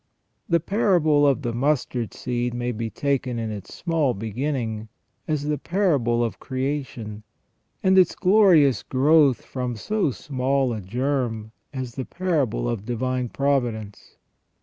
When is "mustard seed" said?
1.53-2.55